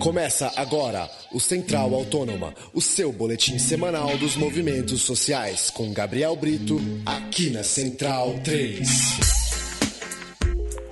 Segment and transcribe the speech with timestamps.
[0.00, 6.78] Começa agora o Central Autônoma, o seu boletim semanal dos movimentos sociais, com Gabriel Brito,
[7.04, 9.20] aqui na Central 3.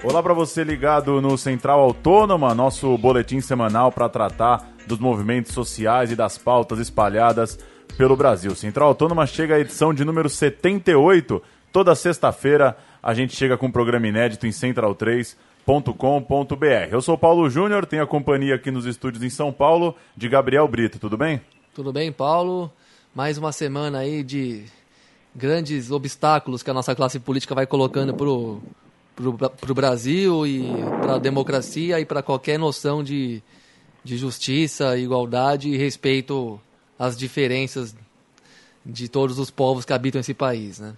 [0.05, 6.13] Olá para você ligado no Central Autônoma, nosso boletim semanal para tratar dos movimentos sociais
[6.13, 7.59] e das pautas espalhadas
[7.97, 8.55] pelo Brasil.
[8.55, 11.43] Central Autônoma chega à edição de número 78.
[11.73, 15.35] Toda sexta-feira a gente chega com um programa inédito em Central 3
[15.69, 16.89] com.br.
[16.91, 20.67] Eu sou Paulo Júnior, tenho a companhia aqui nos estúdios em São Paulo de Gabriel
[20.67, 20.99] Brito.
[20.99, 21.43] Tudo bem?
[21.75, 22.73] Tudo bem, Paulo.
[23.15, 24.65] Mais uma semana aí de
[25.37, 28.63] grandes obstáculos que a nossa classe política vai colocando pro,
[29.15, 30.73] pro, pro Brasil e
[31.03, 33.43] para a democracia e para qualquer noção de,
[34.03, 36.59] de justiça, igualdade e respeito
[36.99, 37.95] às diferenças
[38.87, 40.95] de todos os povos que habitam esse país, né?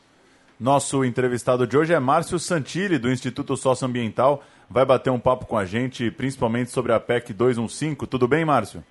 [0.60, 5.56] Nosso entrevistado de hoje é Márcio Santilli, do Instituto Socioambiental vai bater um papo com
[5.56, 7.96] a gente, principalmente sobre a PEC 215.
[8.06, 8.84] Tudo bem, Márcio?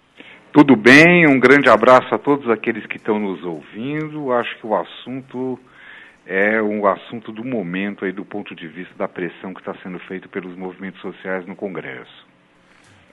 [0.51, 4.33] Tudo bem, um grande abraço a todos aqueles que estão nos ouvindo.
[4.33, 5.59] Acho que o assunto
[6.25, 9.99] é um assunto do momento aí do ponto de vista da pressão que está sendo
[9.99, 12.27] feita pelos movimentos sociais no Congresso.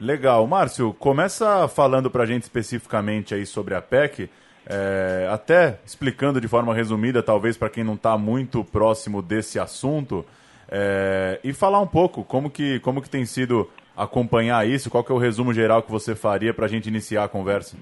[0.01, 0.47] Legal.
[0.47, 4.31] Márcio, começa falando para a gente especificamente aí sobre a PEC,
[4.69, 10.25] é, até explicando de forma resumida, talvez para quem não está muito próximo desse assunto,
[10.69, 15.13] é, e falar um pouco como que, como que tem sido acompanhar isso, qual que
[15.13, 17.77] é o resumo geral que você faria para a gente iniciar a conversa?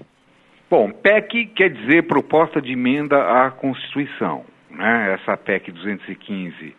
[0.69, 4.45] Bom, PEC quer dizer proposta de emenda à Constituição.
[4.69, 5.13] Né?
[5.13, 6.75] Essa PEC 215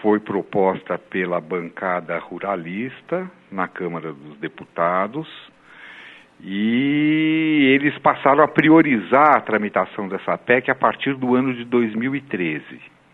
[0.00, 5.28] foi proposta pela bancada ruralista na Câmara dos Deputados
[6.40, 12.64] e eles passaram a priorizar a tramitação dessa PEC a partir do ano de 2013.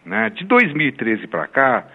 [0.04, 0.30] Né?
[0.30, 1.86] De 2013 para cá,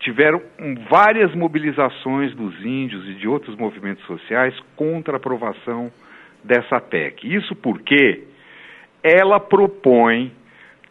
[0.00, 0.40] tiveram
[0.88, 5.90] várias mobilizações dos índios e de outros movimentos sociais contra a aprovação
[6.44, 7.34] dessa PEC.
[7.34, 8.24] Isso porque
[9.02, 10.32] ela propõe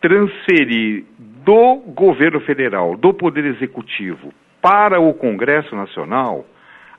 [0.01, 6.45] transferir do governo federal, do Poder Executivo, para o Congresso Nacional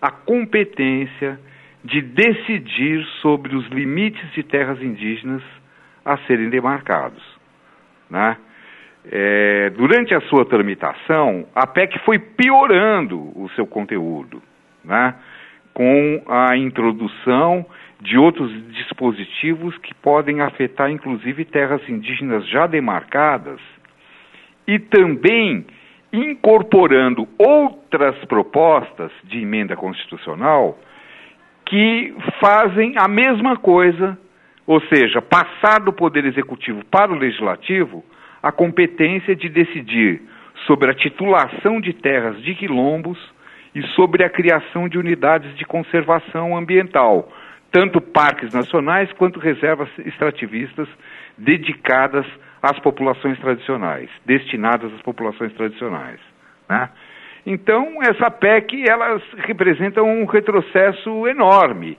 [0.00, 1.38] a competência
[1.84, 5.42] de decidir sobre os limites de terras indígenas
[6.04, 7.22] a serem demarcados.
[8.10, 8.36] Né?
[9.10, 14.42] É, durante a sua tramitação, a PEC foi piorando o seu conteúdo,
[14.84, 15.14] né?
[15.72, 17.64] com a introdução
[18.00, 23.60] de outros dispositivos que podem afetar, inclusive, terras indígenas já demarcadas
[24.66, 25.66] e também
[26.12, 30.78] incorporando outras propostas de emenda constitucional
[31.68, 34.18] que fazem a mesma coisa,
[34.66, 38.04] ou seja, passar do Poder Executivo para o Legislativo
[38.42, 40.22] a competência de decidir
[40.66, 43.18] sobre a titulação de terras de quilombos
[43.74, 47.30] e sobre a criação de unidades de conservação ambiental,
[47.70, 50.88] tanto parques nacionais quanto reservas extrativistas
[51.36, 52.26] dedicadas
[52.62, 56.18] às populações tradicionais, destinadas às populações tradicionais.
[56.68, 56.88] Né?
[57.50, 61.98] Então, essa PEC, elas representa um retrocesso enorme,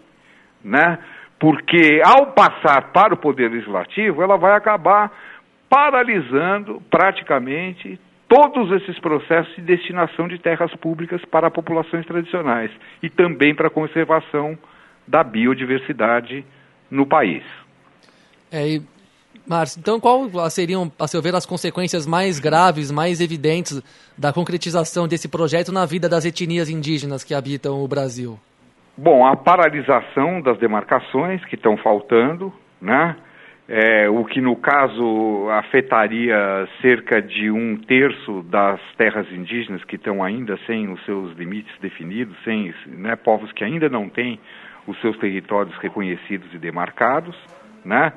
[0.63, 0.99] né?
[1.39, 5.11] porque ao passar para o Poder Legislativo, ela vai acabar
[5.67, 12.69] paralisando praticamente todos esses processos de destinação de terras públicas para populações tradicionais
[13.01, 14.55] e também para a conservação
[15.07, 16.45] da biodiversidade
[16.91, 17.43] no país.
[18.51, 18.83] É, e,
[19.49, 23.81] Márcio, então qual seriam, a seu ver, as consequências mais graves, mais evidentes
[24.17, 28.37] da concretização desse projeto na vida das etnias indígenas que habitam o Brasil?
[28.95, 33.15] Bom, a paralisação das demarcações que estão faltando, né?
[33.69, 40.23] é, o que no caso afetaria cerca de um terço das terras indígenas que estão
[40.23, 44.39] ainda sem os seus limites definidos, sem né, povos que ainda não têm
[44.87, 47.35] os seus territórios reconhecidos e demarcados,
[47.85, 48.11] né?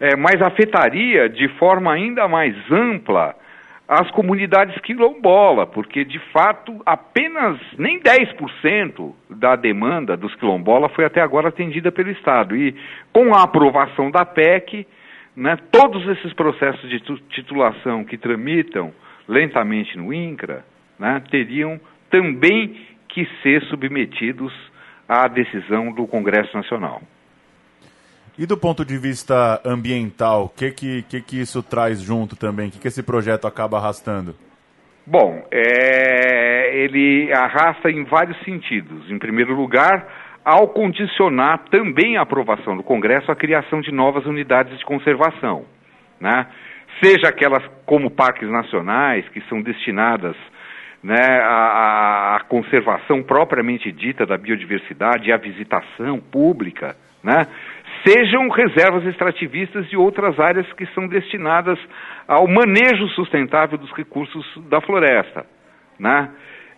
[0.00, 3.34] É, mas afetaria de forma ainda mais ampla
[3.88, 11.22] as comunidades quilombola, porque de fato apenas nem 10% da demanda dos quilombola foi até
[11.22, 12.54] agora atendida pelo Estado.
[12.54, 12.76] E
[13.12, 14.86] com a aprovação da PEC,
[15.34, 18.92] né, todos esses processos de titulação que tramitam
[19.26, 20.64] lentamente no INCRA
[20.98, 21.80] né, teriam
[22.10, 22.78] também
[23.08, 24.52] que ser submetidos
[25.08, 27.00] à decisão do Congresso Nacional.
[28.38, 32.68] E do ponto de vista ambiental, o que, que, que, que isso traz junto também?
[32.68, 34.34] O que, que esse projeto acaba arrastando?
[35.04, 39.10] Bom, é, ele arrasta em vários sentidos.
[39.10, 40.06] Em primeiro lugar,
[40.44, 45.64] ao condicionar também a aprovação do Congresso a criação de novas unidades de conservação,
[46.20, 46.46] né?
[47.02, 50.36] seja aquelas como parques nacionais, que são destinadas
[51.02, 57.46] né, a, a, conservação propriamente dita da biodiversidade e a visitação pública, né,
[58.06, 61.78] sejam reservas extrativistas e outras áreas que são destinadas
[62.26, 65.46] ao manejo sustentável dos recursos da floresta.
[65.98, 66.30] Né?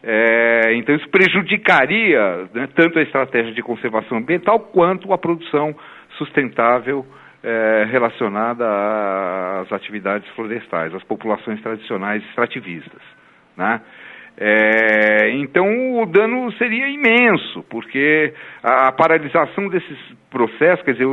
[0.03, 5.75] É, então isso prejudicaria né, tanto a estratégia de conservação ambiental quanto a produção
[6.17, 7.05] sustentável
[7.43, 8.65] é, relacionada
[9.61, 13.03] às atividades florestais, às populações tradicionais extrativistas.
[13.57, 13.81] Né?
[14.43, 18.33] É, então o dano seria imenso, porque
[18.63, 19.99] a, paralisação desses
[20.31, 21.07] processos, quer dizer,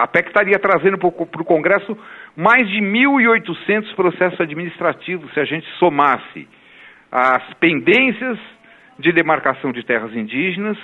[0.00, 1.08] a PEC estaria trazendo para
[1.42, 1.94] o Congresso
[2.34, 6.48] mais de 1.800 processos administrativos se a gente somasse
[7.12, 8.38] as pendências
[8.98, 10.78] de demarcação de terras indígenas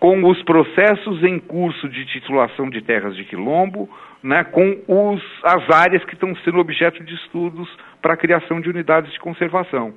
[0.00, 3.90] com os processos em curso de titulação de terras de quilombo,
[4.22, 7.68] né, com os, as áreas que estão sendo objeto de estudos
[8.00, 9.92] para a criação de unidades de conservação.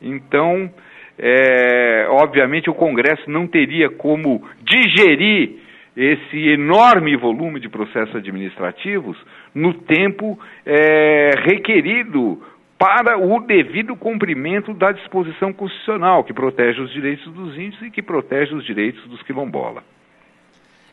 [0.00, 0.70] Então,
[1.18, 5.56] é, obviamente, o Congresso não teria como digerir
[5.96, 9.16] esse enorme volume de processos administrativos
[9.52, 12.40] no tempo é, requerido
[12.78, 18.00] para o devido cumprimento da disposição constitucional que protege os direitos dos índios e que
[18.00, 19.82] protege os direitos dos quilombola.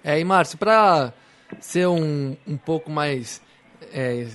[0.04, 1.14] É, e Márcio, para
[1.60, 3.40] ser um, um pouco mais
[3.94, 4.26] é,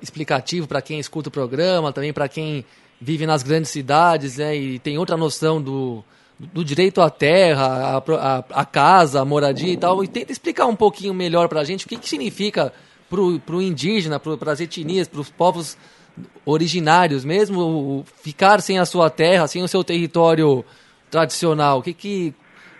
[0.00, 2.64] explicativo para quem escuta o programa, também para quem
[3.00, 6.04] vive nas grandes cidades né, e tem outra noção do,
[6.38, 8.02] do direito à terra,
[8.50, 11.86] à, casa, à moradia e tal, e tenta explicar um pouquinho melhor para a gente
[11.86, 12.72] o que, que significa
[13.08, 15.78] para o indígena, para as etnias, para os povos
[16.44, 20.64] originários mesmo, ficar sem a sua terra, sem o seu território
[21.10, 22.34] tradicional, o que que,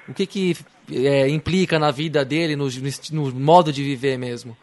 [0.09, 0.57] o que, que
[0.93, 2.67] é, implica na vida dele, no,
[3.13, 4.57] no modo de viver mesmo?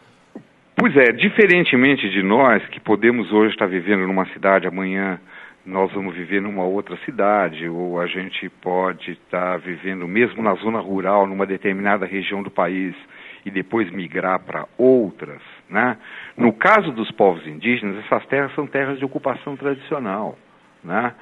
[0.75, 5.19] Pois é, diferentemente de nós, que podemos hoje estar vivendo numa cidade, amanhã
[5.65, 10.79] nós vamos viver numa outra cidade, ou a gente pode estar vivendo mesmo na zona
[10.79, 12.95] rural, numa determinada região do país,
[13.43, 15.41] e depois migrar para outras.
[15.69, 15.97] Né?
[16.37, 20.37] No caso dos povos indígenas, essas terras são terras de ocupação tradicional.
[20.83, 21.13] Né?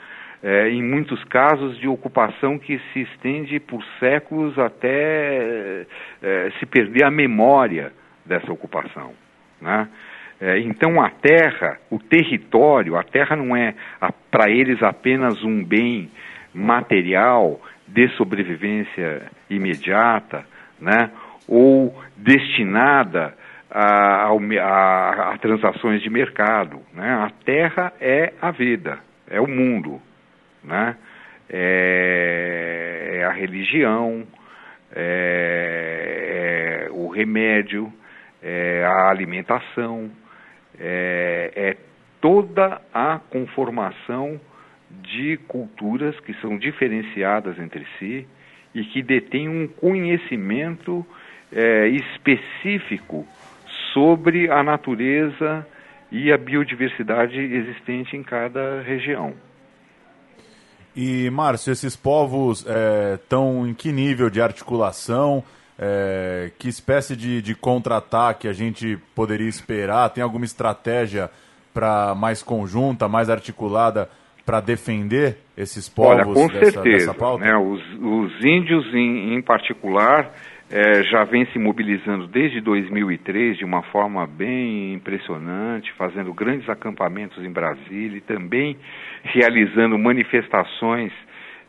[0.42, 5.86] É, em muitos casos de ocupação que se estende por séculos até
[6.22, 7.94] é, se perder a memória
[8.26, 9.14] dessa ocupação.
[9.62, 9.88] Né?
[10.42, 13.74] É, então a terra, o território, a terra não é
[14.30, 16.10] para eles apenas um bem
[16.54, 20.46] material de sobrevivência imediata,
[20.80, 21.12] né?
[21.48, 23.34] ou destinada
[23.70, 26.80] a, a, a, transações de mercado.
[26.94, 27.10] Né?
[27.10, 29.00] A terra é a vida,
[29.30, 30.02] é o mundo,
[30.64, 30.96] né?
[31.50, 34.26] é, é a religião,
[34.96, 37.92] é, é, o remédio,
[38.42, 40.12] é a alimentação,
[40.80, 41.78] é, é
[42.22, 44.40] toda a conformação
[45.02, 48.28] de culturas que são diferenciadas entre si
[48.74, 51.06] e que detêm um conhecimento
[51.52, 53.28] é, específico
[53.94, 55.68] sobre a natureza
[56.12, 59.34] e a biodiversidade existente em cada região.
[60.96, 62.66] E, Márcio, esses povos
[63.16, 65.44] estão é, em que nível de articulação?
[65.78, 70.10] É, que espécie de, de contra-ataque a gente poderia esperar?
[70.10, 71.30] Tem alguma estratégia
[71.74, 74.10] para mais conjunta, mais articulada
[74.46, 77.46] para defender esses povos Olha, com dessa, certeza, dessa pauta?
[77.46, 80.32] Né, os, os índios, em, em particular,
[80.70, 87.44] é, já vem se mobilizando desde 2003 de uma forma bem impressionante, fazendo grandes acampamentos
[87.44, 88.78] em Brasília e também
[89.24, 91.12] realizando manifestações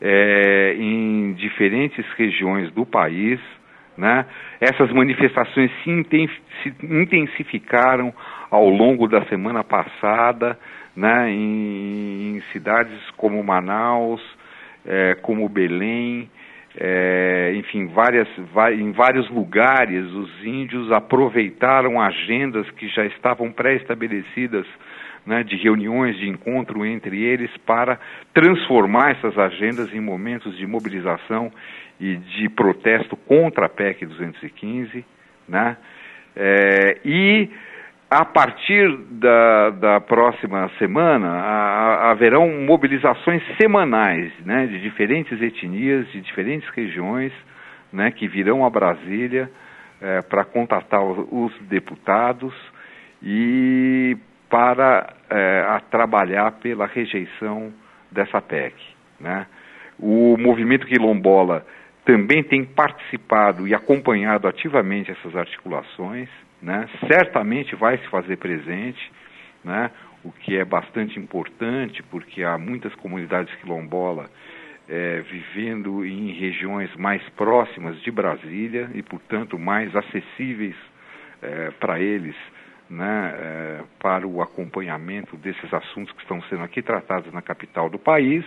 [0.01, 3.39] é, em diferentes regiões do país.
[3.97, 4.27] Né?
[4.61, 5.91] Essas manifestações se
[6.83, 8.13] intensificaram
[8.51, 10.59] ao longo da semana passada
[10.97, 11.31] né?
[11.31, 14.21] em, em cidades como Manaus,
[14.85, 16.29] é, como Belém,
[16.77, 18.29] é, enfim, várias,
[18.73, 24.67] em vários lugares os índios aproveitaram agendas que já estavam pré-estabelecidas
[25.25, 27.99] né, de reuniões, de encontro entre eles, para
[28.35, 31.51] transformar essas agendas em momentos de mobilização
[32.01, 35.05] e de protesto contra a PEC 215.
[35.49, 35.77] Né,
[36.37, 37.51] é, e
[38.11, 46.21] a partir da, da próxima semana, a, haverão mobilizações semanais né, de diferentes etnias, de
[46.21, 47.33] diferentes regiões,
[47.93, 49.51] né, que virão a Brasília
[50.01, 52.55] é, para contatar os deputados
[53.23, 54.17] e
[54.49, 57.73] para é, a trabalhar pela rejeição
[58.11, 58.75] dessa PEC.
[59.19, 59.47] Né.
[59.99, 61.67] O movimento quilombola
[62.05, 66.29] também tem participado e acompanhado ativamente essas articulações
[66.61, 66.89] né?
[67.09, 69.13] certamente vai se fazer presente.
[69.63, 69.91] Né?
[70.25, 74.29] o que é bastante importante, porque há muitas comunidades quilombolas
[74.89, 80.75] é, vivendo em regiões mais próximas de Brasília e, portanto, mais acessíveis
[81.43, 82.35] é, para eles
[82.89, 87.99] né, é, para o acompanhamento desses assuntos que estão sendo aqui tratados na capital do
[87.99, 88.45] país.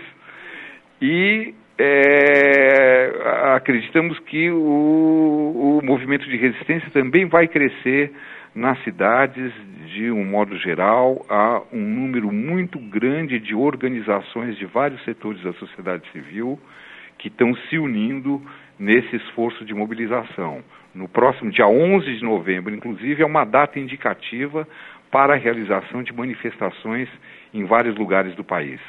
[1.02, 3.12] E é,
[3.56, 8.12] acreditamos que o, o movimento de resistência também vai crescer
[8.56, 9.54] nas cidades,
[9.86, 15.54] de um modo geral, há um número muito grande de organizações de vários setores da
[15.54, 16.60] sociedade civil
[17.20, 18.42] que estão se unindo
[18.80, 20.64] nesse esforço de mobilização.
[20.94, 24.68] No próximo dia 11 de novembro, inclusive, é uma data indicativa
[25.12, 27.08] para a realização de manifestações
[27.54, 28.80] em vários lugares do país.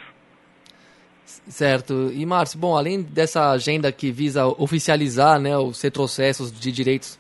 [1.49, 2.11] Certo.
[2.13, 7.19] E, Márcio, bom, além dessa agenda que visa oficializar né, os retrocessos de direitos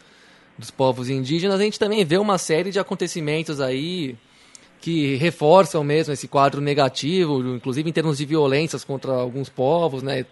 [0.58, 4.16] dos povos indígenas, a gente também vê uma série de acontecimentos aí
[4.80, 10.24] que reforçam mesmo esse quadro negativo, inclusive em termos de violências contra alguns povos, né?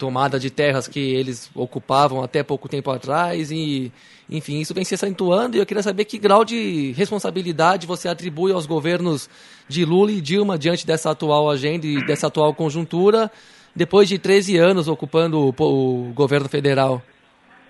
[0.00, 3.92] Tomada de terras que eles ocupavam até pouco tempo atrás e,
[4.30, 8.50] enfim, isso vem se acentuando e eu queria saber que grau de responsabilidade você atribui
[8.50, 9.28] aos governos
[9.68, 13.30] de Lula e Dilma diante dessa atual agenda e dessa atual conjuntura,
[13.76, 17.02] depois de 13 anos ocupando o, governo federal.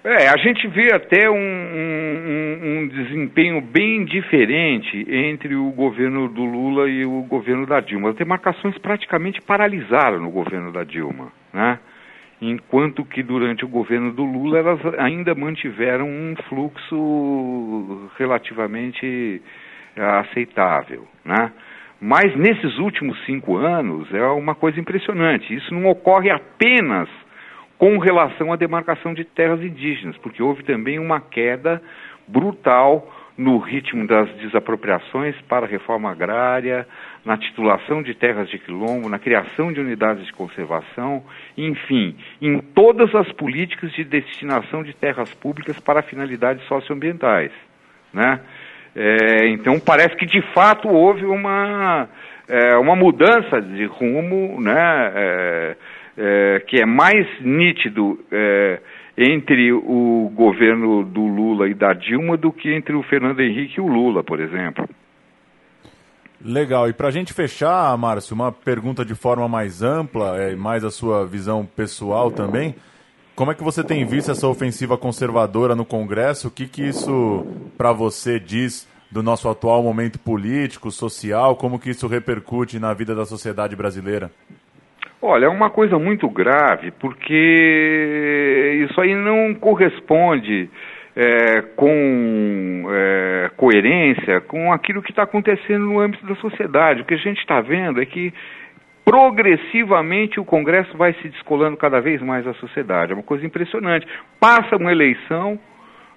[0.05, 6.45] É, a gente vê até um, um, um, desempenho bem diferente entre o governo do
[6.45, 8.11] Lula e o governo da Dilma.
[8.11, 11.81] As demarcações praticamente paralisaram no governo da Dilma, né?
[12.41, 19.43] Enquanto que durante o governo do Lula elas ainda mantiveram um fluxo relativamente
[19.97, 21.07] aceitável.
[21.25, 21.53] Né?
[22.01, 25.55] Mas nesses últimos cinco anos é uma coisa impressionante.
[25.55, 27.09] Isso não ocorre apenas
[27.77, 31.83] com relação à demarcação de terras indígenas, porque houve também uma queda
[32.27, 33.07] brutal
[33.37, 36.87] no ritmo das desapropriações para a reforma agrária,
[37.25, 41.23] na titulação de terras de quilombo, na criação de unidades de conservação,
[41.57, 47.53] enfim, em todas as políticas de destinação de terras públicas para finalidades socioambientais.
[48.13, 48.41] Né?
[48.95, 52.09] É, então parece que de fato houve uma,
[52.49, 55.13] é, uma mudança de rumo, né?
[55.15, 55.77] É,
[56.21, 58.81] é, que é mais nítido é,
[59.17, 63.81] entre o governo do Lula e da Dilma do que entre o Fernando Henrique e
[63.81, 64.89] o Lula, por exemplo.
[66.43, 66.89] Legal.
[66.89, 70.91] E para a gente fechar, Márcio, uma pergunta de forma mais ampla, é, mais a
[70.91, 72.75] sua visão pessoal também.
[73.37, 76.49] Como é que você tem visto essa ofensiva conservadora no Congresso?
[76.49, 81.57] O que, que isso, para você, diz do nosso atual momento político, social?
[81.57, 84.31] Como que isso repercute na vida da sociedade brasileira?
[85.23, 90.71] Olha, é uma coisa muito grave, porque isso aí não corresponde
[91.15, 97.03] é, com é, coerência com aquilo que está acontecendo no âmbito da sociedade.
[97.03, 98.33] O que a gente está vendo é que
[99.05, 103.13] progressivamente o Congresso vai se descolando cada vez mais da sociedade.
[103.13, 104.07] É uma coisa impressionante.
[104.39, 105.59] Passa uma eleição,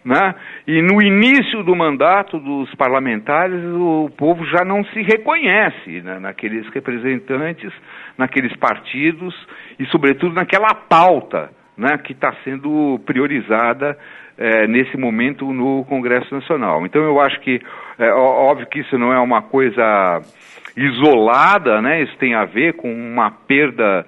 [0.03, 0.35] né?
[0.67, 6.19] E no início do mandato dos parlamentares, o povo já não se reconhece né?
[6.19, 7.71] naqueles representantes,
[8.17, 9.33] naqueles partidos
[9.79, 11.97] e, sobretudo, naquela pauta né?
[11.97, 13.97] que está sendo priorizada
[14.37, 16.85] é, nesse momento no Congresso Nacional.
[16.85, 17.61] Então, eu acho que,
[17.97, 20.21] é, óbvio que isso não é uma coisa
[20.75, 22.01] isolada, né?
[22.01, 24.05] isso tem a ver com uma perda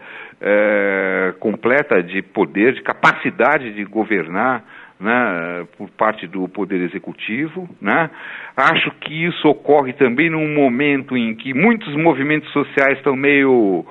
[0.47, 4.63] é, completa de poder, de capacidade de governar
[4.99, 7.67] né, por parte do Poder Executivo.
[7.81, 8.09] Né?
[8.55, 13.83] Acho que isso ocorre também num momento em que muitos movimentos sociais estão meio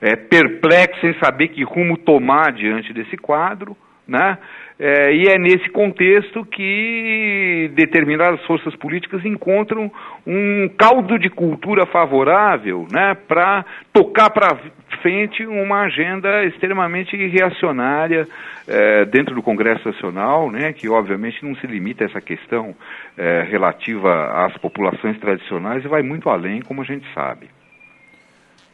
[0.00, 3.76] é, perplexos em saber que rumo tomar diante desse quadro.
[4.08, 4.38] Né?
[4.80, 9.90] É, e é nesse contexto que determinadas forças políticas encontram
[10.26, 14.56] um caldo de cultura favorável né, para tocar para
[15.02, 18.26] frente uma agenda extremamente reacionária
[18.66, 22.74] é, dentro do Congresso Nacional, né, que obviamente não se limita a essa questão
[23.16, 27.48] é, relativa às populações tradicionais e vai muito além, como a gente sabe.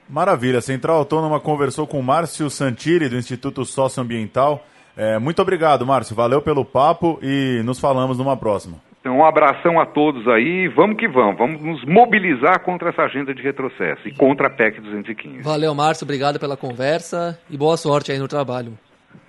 [0.08, 0.58] Maravilha.
[0.58, 4.64] A Central Autônoma conversou com Márcio Santiri, do Instituto Socioambiental.
[4.96, 6.14] É, muito obrigado, Márcio.
[6.14, 8.78] Valeu pelo papo e nos falamos numa próxima.
[9.00, 10.68] Então, um abração a todos aí.
[10.68, 11.36] Vamos que vamos.
[11.36, 15.42] Vamos nos mobilizar contra essa agenda de retrocesso e contra a PEC 215.
[15.42, 16.04] Valeu, Márcio.
[16.04, 18.78] Obrigado pela conversa e boa sorte aí no trabalho.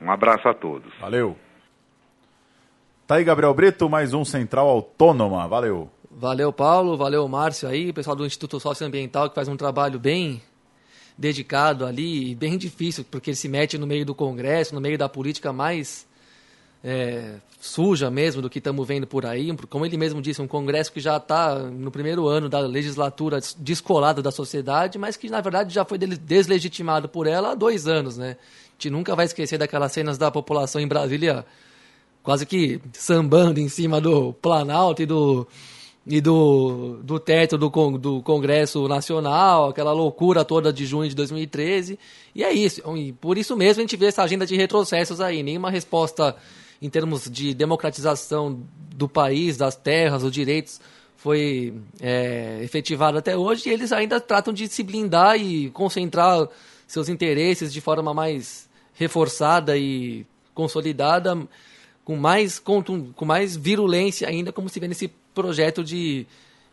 [0.01, 0.93] Um abraço a todos.
[1.01, 1.35] Valeu.
[3.05, 5.47] Tá aí, Gabriel Brito, mais um Central Autônoma.
[5.47, 5.89] Valeu.
[6.09, 6.95] Valeu, Paulo.
[6.95, 10.41] Valeu, Márcio aí, pessoal do Instituto Socioambiental que faz um trabalho bem
[11.17, 15.07] dedicado ali, bem difícil, porque ele se mete no meio do Congresso, no meio da
[15.07, 16.05] política mais
[16.83, 19.55] é, suja mesmo do que estamos vendo por aí.
[19.69, 24.21] Como ele mesmo disse, um Congresso que já está no primeiro ano da legislatura descolado
[24.21, 28.37] da sociedade, mas que na verdade já foi deslegitimado por ela há dois anos, né?
[28.39, 31.45] A gente nunca vai esquecer daquelas cenas da população em Brasília
[32.21, 35.47] quase que sambando em cima do Planalto e do
[36.07, 41.97] e do, do teto do, do Congresso Nacional, aquela loucura toda de junho de 2013.
[42.33, 42.81] E é isso.
[42.95, 45.41] E por isso mesmo a gente vê essa agenda de retrocessos aí.
[45.41, 46.35] Nenhuma resposta
[46.79, 48.61] em termos de democratização
[48.95, 50.79] do país, das terras, os direitos,
[51.17, 56.47] foi é, efetivado até hoje, e eles ainda tratam de se blindar e concentrar
[56.85, 61.35] seus interesses de forma mais reforçada e consolidada,
[62.03, 66.25] com mais, com mais virulência ainda, como se vê nesse projeto de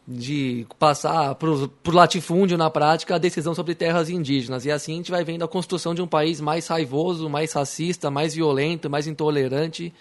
[0.06, 4.64] de passar para o latifúndio na prática a decisão sobre terras indígenas.
[4.64, 8.10] E assim a gente vai vendo a construção de um país mais raivoso, mais racista,
[8.10, 9.92] mais violento, mais intolerante.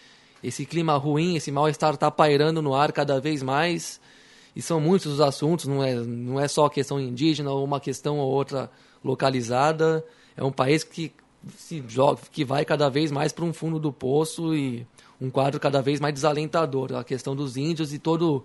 [0.44, 4.02] Esse clima ruim, esse mal-estar está pairando no ar cada vez mais.
[4.56, 7.80] E são muitos os assuntos, não é, não é só a questão indígena ou uma
[7.80, 8.72] questão ou outra
[9.04, 10.04] localizada.
[10.36, 11.14] É um país que
[11.58, 14.86] se joga, que vai cada vez mais para um fundo do poço e
[15.22, 16.96] um quadro cada vez mais desalentador.
[16.96, 18.44] A questão dos índios e todo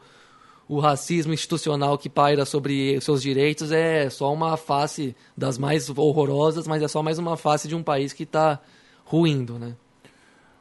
[0.69, 6.67] o racismo institucional que paira sobre seus direitos é só uma face das mais horrorosas,
[6.67, 8.61] mas é só mais uma face de um país que está
[9.05, 9.75] ruindo, né?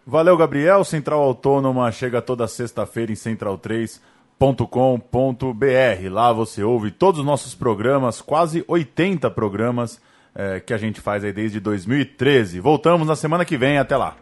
[0.07, 0.84] Valeu, Gabriel.
[0.84, 6.10] Central Autônoma chega toda sexta-feira em central3.com.br.
[6.12, 10.00] Lá você ouve todos os nossos programas, quase 80 programas
[10.36, 12.60] é, que a gente faz aí desde 2013.
[12.60, 13.79] Voltamos na semana que vem.
[13.79, 14.15] Até lá.